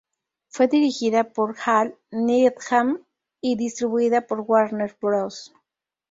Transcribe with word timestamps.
Fue 0.47 0.67
dirigida 0.67 1.25
por 1.25 1.55
Hal 1.63 1.95
Needham 2.09 3.05
y 3.39 3.55
distribuida 3.55 4.25
por 4.25 4.39
Warner 4.39 4.97
Bros. 4.99 5.53